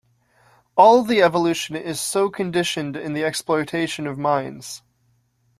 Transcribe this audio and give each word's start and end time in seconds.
All 0.75 1.03
the 1.03 1.21
evolution 1.21 1.75
is 1.75 2.01
so 2.01 2.27
conditioned 2.31 2.97
in 2.97 3.13
the 3.13 3.23
exploitation 3.23 4.07
of 4.07 4.17
mines. 4.17 4.81